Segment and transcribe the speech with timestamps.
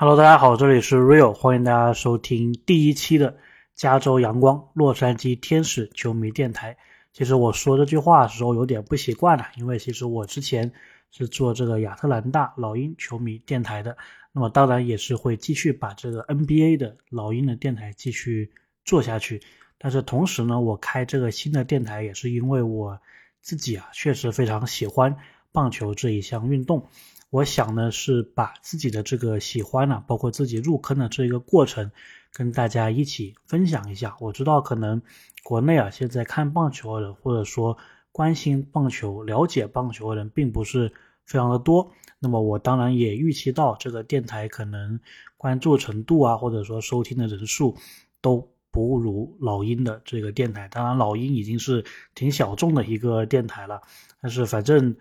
[0.00, 3.36] Hello，大家好，这里是 Real，欢迎大家收听第一期的
[3.74, 6.76] 加州阳光洛杉矶天使球迷电台。
[7.12, 10.72] 其实我说这句话的时候有点不习惯了，因为其实我之前
[11.10, 13.96] 是做这个亚特兰大老鹰球迷电台的，
[14.30, 18.52] 那么当然也是会继续把这个 NBA 的老鹰的电台继续
[18.84, 19.42] 做下去。
[19.78, 23.00] 但是同时呢，我开这个新的电台也是因为我
[23.40, 25.16] 自己啊，确实非常喜欢
[25.50, 26.86] 棒球这一项运动。
[27.30, 31.90] 我想呢，是把自己的这个喜欢呢，包括自己入坑的这个过程，
[32.32, 34.16] 跟大家一起分享一下。
[34.18, 35.02] 我知道可能
[35.42, 37.76] 国内啊，现在看棒球的人，或者说
[38.12, 40.90] 关心棒球、了解棒球的人，并不是
[41.26, 41.92] 非常的多。
[42.18, 44.98] 那么我当然也预期到这个电台可能
[45.36, 47.76] 关注程度啊，或者说收听的人数
[48.22, 50.66] 都不如老鹰的这个电台。
[50.68, 53.82] 当然，老鹰已经是挺小众的一个电台了，
[54.22, 54.96] 但是反正。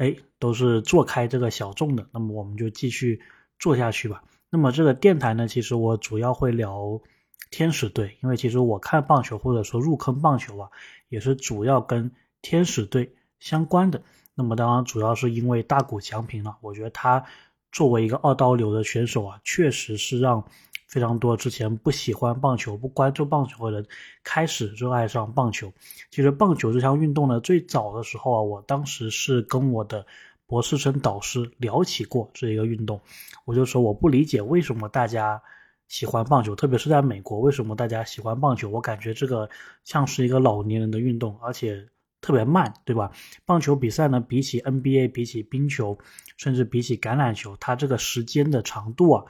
[0.00, 3.20] 哎，都是做开这个小众的，那么我们就继续
[3.58, 4.24] 做下去吧。
[4.48, 7.02] 那么这个电台呢，其实我主要会聊
[7.50, 10.70] 天使队，因为其实我看棒球或者说入坑棒球啊，
[11.10, 14.00] 也是主要跟天使队相关的。
[14.34, 17.26] 那么当然主要是因为大谷翔平了，我觉得他
[17.70, 20.42] 作为一个二刀流的选手啊，确实是让。
[20.90, 23.86] 非常多之前不喜欢棒球、不关注棒球的人
[24.24, 25.72] 开始热爱上棒球。
[26.10, 30.04] 其实棒球这项运动呢，最早的时候啊，我当时是跟我的
[30.46, 33.00] 博士生导师聊起过这一个运动。
[33.44, 35.40] 我就说我不理解为什么大家
[35.86, 38.68] 喜欢棒球，特别是在美国，为什么大家喜欢棒球？
[38.68, 39.48] 我感觉这个
[39.84, 41.86] 像是一个老年人的运动，而且
[42.20, 43.12] 特别慢，对吧？
[43.46, 45.96] 棒球比赛呢，比起 NBA、比起冰球，
[46.36, 49.24] 甚至比起橄榄球，它这个时间的长度啊。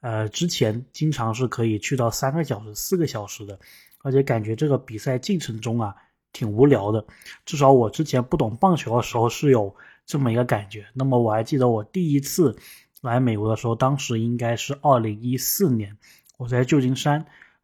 [0.00, 3.58] 呃，之前经常是可以去到三个小时、四个小时的，
[4.02, 5.94] 而且感觉这个比赛进程中啊
[6.32, 7.04] 挺无聊的。
[7.44, 9.74] 至少我之前不懂棒球的时候是有
[10.04, 10.86] 这么一个感觉。
[10.94, 12.56] 那么我还记得我第一次
[13.00, 15.96] 来美国的时候，当时应该是二零一四年，
[16.38, 17.14] 我在旧金山，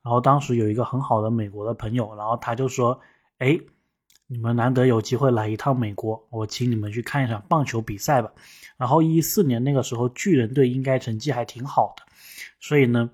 [0.03, 3.01] 然后当时有一个很好的美国的朋友，然后他就说
[3.39, 3.61] ：“哎，
[4.33, 8.33] 你们难得有机会来一趟美国，我请你们去看一场棒球比赛吧。”
[8.79, 12.03] 然后一四年那个时候，巨人队应该成绩还挺好的。
[12.59, 13.11] 所以呢，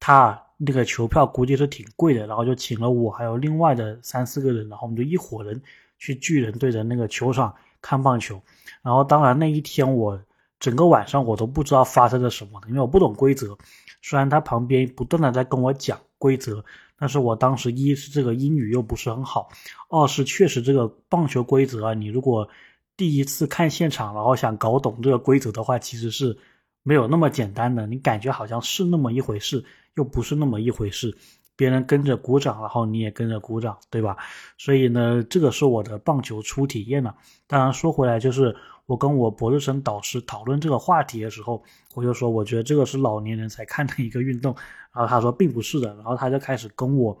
[0.00, 5.60] 他那个球票估计是挺贵的，然后就请了我还有另外的三四个人，然后我们就一伙人
[5.98, 8.40] 去巨人队的那个球场看棒球。
[8.82, 10.18] 然后当然那一天我
[10.58, 13.54] 整个晚上我都不知道发生了什么，因为我不懂规则。
[14.00, 16.64] 虽然他旁边不断的在跟我讲规则，
[16.98, 19.48] 但是我当时一是这个英语又不是很好，
[19.90, 22.48] 二是确实这个棒球规则啊，你如果
[22.96, 26.38] 第一次看现场，然后想搞懂这个规则的话，其实是。
[26.86, 29.64] 没有那么简单的，你感觉好像是那么一回事，
[29.94, 31.16] 又不是那么一回事。
[31.56, 34.18] 别人跟着鼓掌，然后你也跟着鼓掌，对吧？
[34.58, 37.14] 所以呢，这个是我的棒球初体验了。
[37.46, 38.54] 当然说回来，就是
[38.86, 41.62] 我跟我博士生导师讨论这个话题的时候，
[41.94, 44.54] 我就说我觉得这个是老年人才看的一个运动。
[44.92, 47.18] 然后他说并不是的，然后他就开始跟我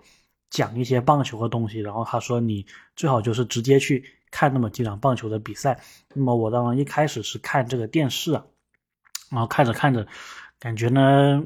[0.50, 1.80] 讲一些棒球的东西。
[1.80, 5.80] 然后他说你最好就是直接去看那么几场棒球的比赛。
[6.12, 8.44] 那么我当然一开始是看这个电视啊。
[9.30, 10.06] 然后看着看着，
[10.60, 11.42] 感觉呢，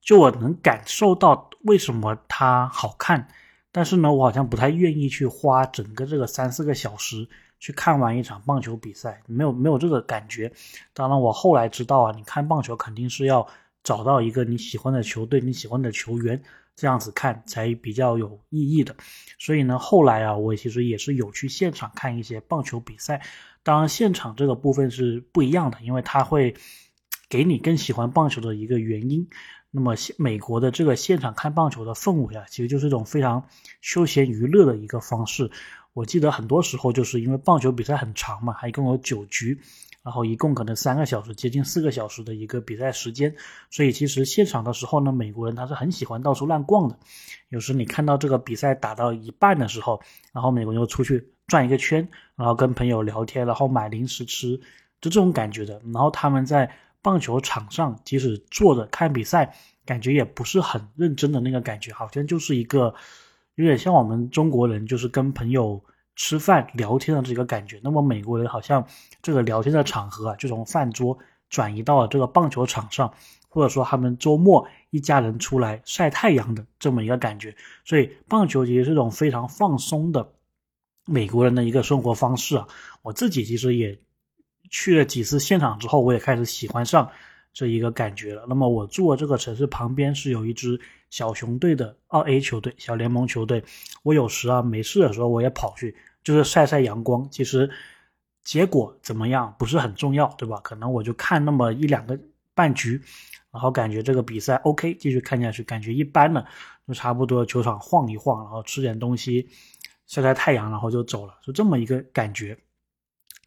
[0.00, 3.28] 就我能感受到为什么它好看，
[3.72, 10.52] 但是呢，我好像不太愿意去花整个这个三四个小时去看完一场棒球比赛，没有没有这个感觉。
[10.92, 13.46] 当然，我后来知道啊，你看棒球肯定是要
[13.84, 16.42] 找到一个你喜欢的球队、你喜欢的球员，
[16.74, 18.96] 这样子看才比较有意义的。
[19.38, 23.22] 所以呢，后来啊，我其实也是有去现场看一些棒球比赛。
[23.62, 26.54] 当然，现场这个部分是不一样的，因为它会。
[27.28, 29.28] 给你更喜欢棒球的一个原因，
[29.72, 33.44] 那么美国的这个现场看棒球的氛围啊，其实就是一种非常
[33.80, 35.48] 休闲娱乐的一个方式。
[35.92, 39.56] 我记得很多时候就是因为棒球比赛很长嘛，还一共有九局，
[40.02, 43.32] 然后一共可能三个小时，接近四个小时的一个比赛时间，
[43.70, 46.98] 所以其实现场的时候呢，美国人他是很喜欢到处乱逛的。
[47.50, 50.00] 有时你看到这个比赛打到一半的时候，
[50.32, 54.56] 然后美国人就出去转一个圈，然后跟朋友聊天，然后买零食吃，
[55.00, 55.80] 就这种感觉的。
[55.92, 56.68] 然后他们在。
[57.02, 59.54] 棒球场上，即使坐着看比赛，
[59.86, 62.94] 感觉也不是很认真的那个感觉，好像就是一个
[63.54, 65.82] 有点像我们中国人，就是跟朋友
[66.14, 67.80] 吃饭聊天的这个感觉。
[67.82, 68.86] 那么美国人好像
[69.22, 73.12] 这个聊天的场合啊，就从饭桌转移到了这个棒球场上，
[73.48, 77.56] 或者说他们周末一家人出来晒太阳的这么一个感觉。
[77.84, 80.32] 所以棒球其实是一种非常放松的
[81.06, 82.68] 美国人的一个生活方式啊。
[83.02, 83.98] 我自己其实也。
[84.70, 87.10] 去了几次现场之后，我也开始喜欢上
[87.52, 88.46] 这一个感觉了。
[88.48, 90.80] 那么我住的这个城市旁边是有一支
[91.10, 93.62] 小熊队的二 A 球队，小联盟球队。
[94.02, 97.28] 我有时啊没事的时候，我也跑去，就是晒晒阳光。
[97.30, 97.68] 其实
[98.42, 100.58] 结果怎么样不是很重要，对吧？
[100.62, 102.18] 可能我就看那么一两个
[102.54, 103.02] 半局，
[103.50, 106.46] 然后感觉这个比赛 OK，继续看下去，感觉一般了，
[106.86, 109.48] 就差不多球场晃一晃，然后吃点东西，
[110.06, 112.56] 晒晒太阳，然后就走了，就这么一个感觉。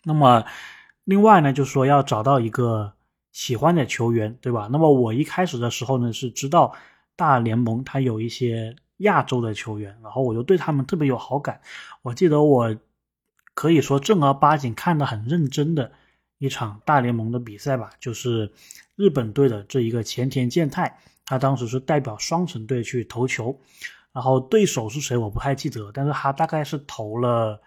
[0.04, 0.44] 那么
[1.04, 2.94] 另外呢，就是说要找到一个
[3.32, 4.70] 喜欢的球员，对吧？
[4.72, 6.76] 那么我一开始的时候呢，是知道
[7.16, 11.62] 大联盟它有一些亚洲的球员，然后我就对他们特别有好感。
[12.02, 12.76] 我记得我。
[13.56, 15.92] 可以说正儿八经看得很认真的
[16.40, 18.52] 一场大联盟的比赛吧，就是
[18.96, 23.56] 日本队的这一个前田健太，他当时是代表双城队去投球，
[24.12, 27.62] 然后对手是谁我不太记得，但是他大概是投了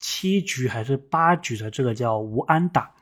[0.00, 2.92] 七局还是八局的这个叫无安打。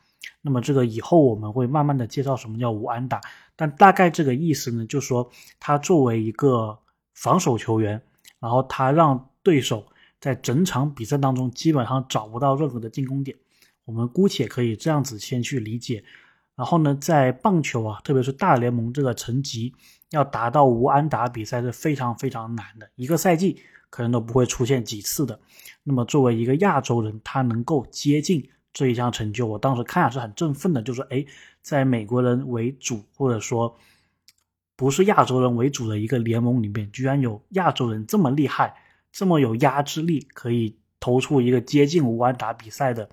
[0.43, 3.21] 那么这个以后我们会慢慢的介绍什么叫无安打，
[3.57, 6.79] 但大概这个意思呢，就说他作为一个
[7.15, 8.03] 防守球员，
[8.39, 9.87] 然后他让对手。
[10.21, 13.39] 在整场比赛当中，基本上找不到任何的进攻点，
[13.85, 16.03] 我们姑且可以这样子先去理解。
[16.59, 19.73] 然后呢，在棒球啊，特别是大联盟这个层级，
[20.11, 25.39] 要达到无安打比赛是非常非常难的，一个赛季可能都不会出现几次的。
[25.85, 30.83] 那么作为一个亚洲人，他能够接近这一项成就，我当时看是很振奋的。
[30.83, 31.25] 就是哎，
[31.63, 33.73] 在美国人为主，或者说
[34.75, 38.75] 不是亚洲人为主的一个联盟里面，居然有亚洲人这么厉害。
[39.11, 43.09] 这么有压制力，可以投出一个接近无安打比赛的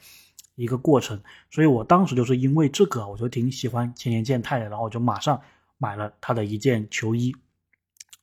[0.55, 1.21] 一个过程，
[1.51, 5.39] 所以我当时就是因为这个，我就挺喜欢千田健太的，然后我就马上
[5.77, 7.35] 买了他的一件球衣，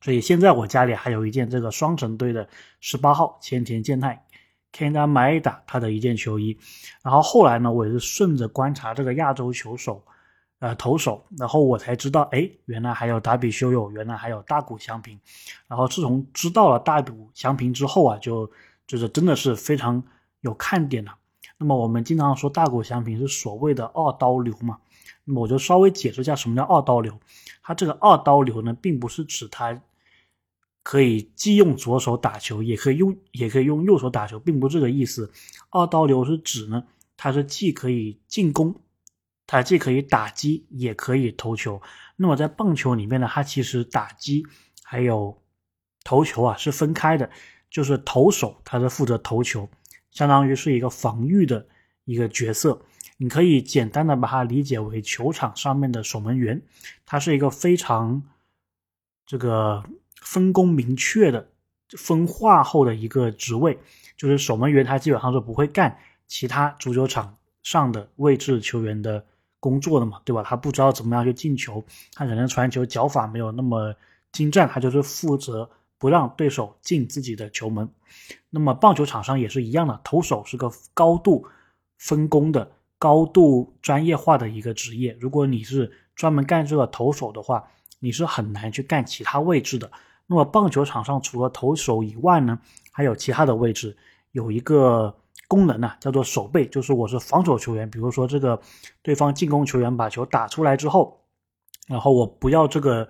[0.00, 2.48] 所以现在我家里还有一件这个双城队的
[2.80, 4.24] 十八号千田健太
[4.72, 6.58] Kenta Maeda 他的一件球衣，
[7.02, 10.04] 然后后来呢，我也是顺着观察这个亚洲球手。
[10.58, 15.18] 呃，投手，然后我才知道，哎，原来还有达比修有，原来还有大谷翔平，
[15.66, 18.48] 然后自从知道了大谷翔平之后啊，就
[18.86, 20.00] 就是真的是非常
[20.42, 21.12] 有看点了。
[21.62, 24.78] 那么我们经常说大谷翔平是所谓的二刀流嘛，
[25.24, 27.16] 那么我就稍微解释一下什么叫二刀流。
[27.62, 29.80] 他这个二刀流呢，并不是指他
[30.82, 35.30] 可以既用左手打球，也可以用也可以用右手打球，并不是这个意思。
[35.70, 36.82] 二刀流是指呢，
[37.16, 38.74] 他是既可以进攻。
[39.46, 41.80] 它既可以打击，也可以投球。
[42.16, 44.44] 那么在棒球里面呢，它其实打击
[44.82, 45.38] 还有
[46.02, 47.30] 投球啊是分开的。
[47.70, 49.66] 就是投手他是负责投球，
[50.12, 51.66] 相当于是一个防御的
[52.04, 52.80] 一个角色。
[53.16, 56.62] 你可以简单的把它理解为球场上面的守门员，
[57.04, 58.22] 他是一个非常
[59.26, 59.82] 这个
[60.20, 61.48] 分工明确的
[61.98, 63.76] 分化后的一个职位。
[64.16, 65.98] 就是守门员他基本上是不会干
[66.28, 69.24] 其他足球场上的位置球员的。
[69.62, 70.42] 工作的嘛，对吧？
[70.42, 73.94] 他不知道怎么样去进球，他可能传球脚法没有那么
[74.32, 75.70] 精湛，他就是负责
[76.02, 77.88] 不让对手进自己的球门。
[78.50, 81.46] 那么棒球场上也是一样的，投手是个高度
[81.96, 82.68] 分工的、
[82.98, 85.16] 高度专业化的一个职业。
[85.20, 87.62] 如果你是专门干这个投手的话，
[88.00, 89.88] 你是很难去干其他位置的。
[90.26, 92.58] 那么棒球场上除了投手以外呢，
[92.90, 93.96] 还有其他的位置，
[94.32, 95.14] 有一个。
[95.48, 98.58] 功能呢，叫做守备，就是我是防守球员，比如说这个
[99.02, 101.20] 对方进攻球员把球打出来之后，
[101.86, 103.06] 然后我不要这个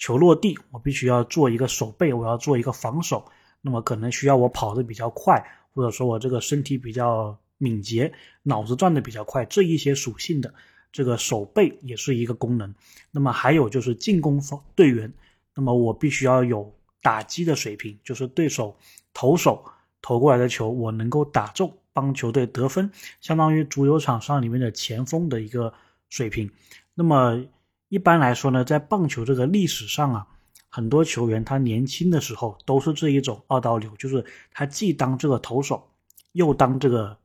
[0.00, 3.24] 球落地，我必须要做一个守备，我要做一个防守，
[3.60, 5.40] 那么可能需要我跑得比较快，
[5.72, 8.12] 或者说我这个身体比较敏捷，
[8.42, 10.52] 脑子转得比较快，这一些属性的
[10.90, 12.74] 这个守备也是一个功能。
[13.12, 15.12] 那么还有就是进攻方队员，
[15.54, 18.76] 那么我必须要有打击的水平，就是对手
[19.14, 19.64] 投手。
[20.02, 22.90] 投过来的球，我能够打中，帮球队得分，
[23.20, 25.70] 相当于足球场上里面的前锋的一个
[26.08, 26.50] 水平。
[26.94, 27.44] 那么
[27.90, 30.26] 一般来说呢，在棒球这个历史上啊，
[30.68, 35.90] 很多球员他年轻的时候都是这一种二刀流，就是他既当这个投手，
[36.32, 37.18] 又当这个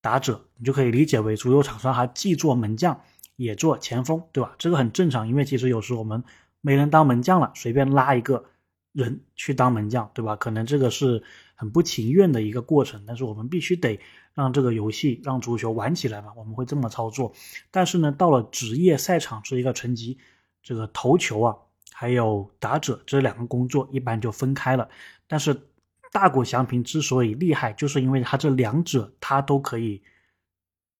[0.00, 2.98] 打者，你就可以理解为足球场上他既做门将，
[3.36, 4.54] 也做前锋，对吧？
[4.56, 6.24] 这个很正常，因为其实有时我们
[6.60, 8.44] 没人当门将了，随便拉一个
[8.92, 10.36] 人去当门将，对吧？
[10.36, 11.22] 可能这个是。
[11.54, 14.00] 很不情愿的一个过程，但是我们必须得
[14.34, 17.32] 让这个游戏让足球玩起来嘛，我们会这么操作。
[17.70, 20.18] 但是呢，到了职业赛场这一个层级，
[20.62, 21.56] 这个投球啊，
[21.92, 24.88] 还有打者这两个工作一般就分开了。
[25.26, 25.68] 但是
[26.10, 30.02] 大谷翔平之所以厉害，就是因为他这两者他都可以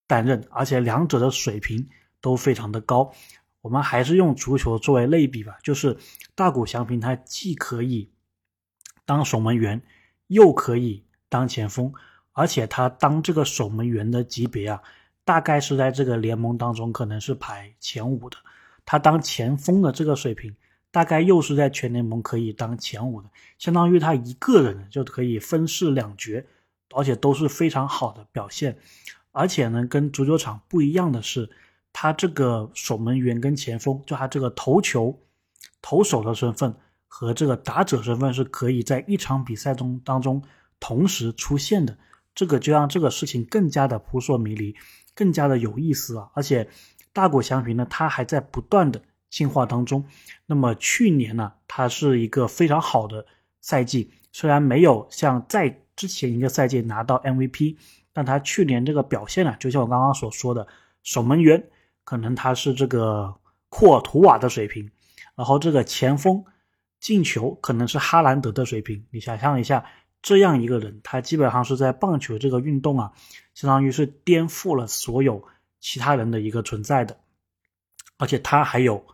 [0.07, 1.89] 担任，而且两者的水平
[2.21, 3.13] 都非常的高。
[3.61, 5.97] 我们还是用足球作为类比吧，就是
[6.35, 8.11] 大谷翔平他既可以
[9.05, 9.83] 当守门员。
[10.33, 11.93] 又可以当前锋，
[12.33, 14.83] 而且他当这个守门员的级别啊，
[15.25, 18.37] 大概是在这个联盟当中可能是排前五的。
[18.85, 20.55] 他当前锋的这个水平，
[20.91, 26.45] 大概又是在全联盟可以当前五的，相当于他一个人就可以分饰两角，
[26.95, 28.77] 而且都是非常好的表现。
[29.31, 31.49] 而且呢，跟足球场不一样的是，
[31.93, 35.19] 他这个守门员跟前锋，就他这个投球
[35.81, 36.75] 投手的身份
[37.15, 40.43] 和这个打者身份是可以在一场比赛中当中
[40.81, 41.99] 同时出现的，
[42.35, 44.75] 这个就让这个事情更加的扑朔迷离，
[45.15, 46.31] 更加的有意思啊！
[46.33, 46.67] 而且
[47.13, 50.03] 大谷翔平呢，他还在不断的进化当中。
[50.47, 53.27] 那么去年呢，他是一个非常好的
[53.61, 57.77] 赛季，虽然没有像在之前一个赛季拿到 MVP，
[58.15, 60.67] 但他去年这个表现呢，就像我刚刚所说的，
[61.03, 61.63] 守门员
[62.05, 63.35] 可能他是这个
[63.69, 64.91] 库尔图瓦的水平，
[65.37, 66.43] 然后这个前锋
[67.03, 69.05] 进球可能是哈兰德的水平。
[69.11, 69.85] 你想象一下，
[70.23, 73.13] 这样一个人，他基本上是在棒球这个运动啊，
[73.55, 75.45] 相当于是颠覆了所有
[75.81, 77.19] 其他人的一个存在的，
[78.17, 79.05] 而且他还有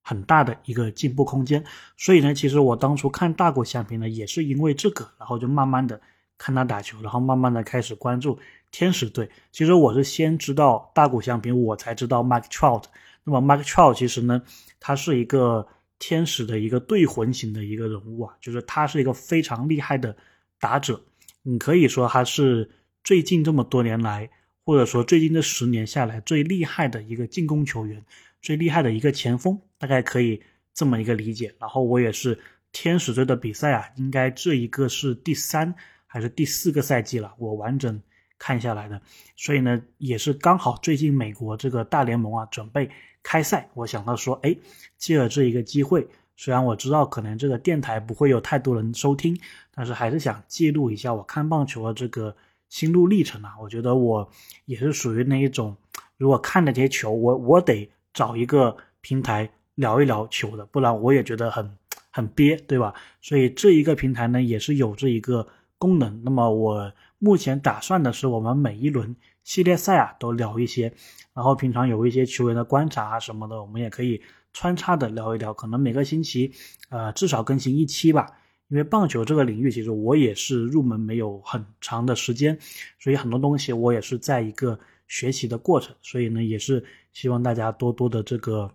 [0.00, 1.62] 很大的一个进步空间。
[1.98, 6.00] 所以呢，其实我当初看大国相平呢，也是因为这个，然后就慢慢的。
[6.36, 8.36] 看他打球，然后慢慢的开始关注
[8.72, 9.30] 天使队。
[9.52, 12.82] 其实我是先知道大谷翔平，我才知道 Mike Trout。
[13.22, 14.42] 那么 Mike Trout 其实呢，
[14.80, 15.68] 他是一个
[16.06, 20.14] 天使的一个队魂型的一个人物啊，就是他是一个非常厉害的
[20.60, 21.02] 打者。
[21.40, 22.70] 你可以说他是
[23.02, 24.28] 最近这么多年来，
[24.66, 28.04] 或者说最近这十年下来最厉害的一个进攻球员，
[28.42, 30.38] 最厉害的一个前锋，大概可以
[30.74, 31.54] 这么一个理解。
[31.58, 32.38] 然后我也是
[32.70, 35.74] 天使队的比赛啊，应该这一个是第三。
[36.06, 38.00] 还是第四个赛季了，我完整
[38.44, 39.00] 看下来的，
[39.36, 42.90] 所以呢，也是刚好最近美国这个大联盟啊准备
[43.22, 44.54] 开赛，我想到说，哎，
[44.98, 49.34] 借了这一个机会，虽然我知道可能这个电台不会有太多人收听，
[49.74, 52.36] 但是还是想记录一下我看棒球的这个
[52.68, 53.54] 心路历程啊。
[53.58, 54.30] 我觉得我
[54.66, 55.74] 也是属于那一种，
[56.18, 61.78] 如果看了这些球，我我得找一个平台聊一聊球的，不然我也觉得很
[62.10, 62.92] 很憋，对吧？
[63.22, 65.48] 所以这一个平台呢，也是有这一个。
[65.78, 70.92] 功能，那么我目前打算的是，我们每一轮系列赛啊都聊一些，
[71.34, 76.52] 然后平常有一些球员的观察啊什么的，我们也可以穿插的聊一聊，可能每个星期，
[76.88, 78.26] 呃至少更新一期吧。
[78.68, 82.58] 因为棒球这个领域，其实我也是入门没有很长的时间，
[82.98, 88.72] 所以很多东西我也是在一个学习的过程，所以呢，也是希望大家多多的这个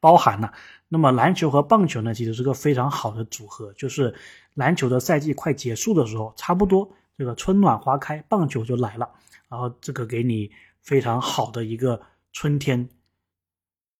[0.00, 0.50] 包涵呐。
[0.88, 3.72] 那么篮球和棒球呢，其实是个非常好的组合。
[3.72, 4.14] 就是
[4.54, 6.88] 篮球的赛季快结束的时候，差不多
[7.18, 9.10] 这个春暖花开，棒球就来了。
[9.48, 10.50] 然后这个给你
[10.80, 12.00] 非常好的一个
[12.32, 12.88] 春天、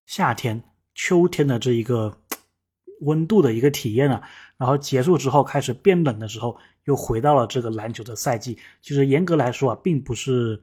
[0.07, 0.63] 夏天、
[0.95, 2.17] 秋天的这一个
[3.01, 4.23] 温度的一个体验啊。
[4.57, 8.59] 然后结束之后开始变冷的时候，又回到了这个篮球的赛季。
[8.81, 10.63] 其实严格来说啊，并不是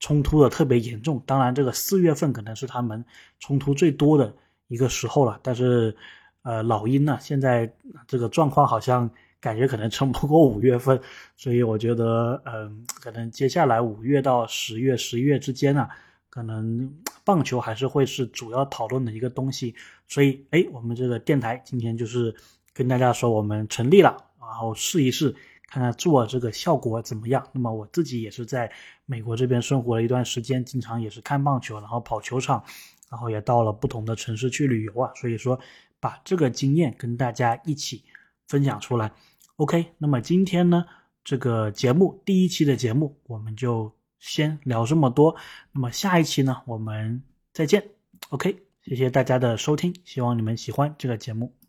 [0.00, 1.22] 冲突的特别严重。
[1.26, 3.04] 当然，这个四月份可能是他们
[3.38, 4.34] 冲突最多的。
[4.68, 5.96] 一个时候了，但是，
[6.42, 7.70] 呃，老鹰呢，现在
[8.06, 9.10] 这个状况好像
[9.40, 11.00] 感觉可能撑不过五月份，
[11.36, 15.88] 所以我觉得，嗯，可能接下来五月到十月、十一月之间呢，
[16.28, 16.92] 可能
[17.24, 19.74] 棒球还是会是主要讨论的一个东西。
[20.06, 22.34] 所以，哎，我们这个电台今天就是
[22.74, 25.34] 跟大家说，我们成立了，然后试一试，
[25.66, 27.46] 看看做这个效果怎么样。
[27.52, 28.70] 那么我自己也是在
[29.06, 32.62] 美国这边生活了一段时间，经常也是看棒球，然后跑球场。
[33.10, 35.58] 然后也到了不同的城市去旅游啊，所以说
[36.00, 38.04] 把这个经验跟大家一起
[38.46, 39.12] 分享出来。
[39.56, 40.84] OK，那么今天呢，
[41.24, 45.34] 这个节目第一期的节目我们就先聊这么多。
[45.72, 47.22] 那么下一期呢，我们
[47.52, 47.82] 再见。
[48.30, 51.58] OK，谢谢大家的收听，希望你们喜欢这个节目。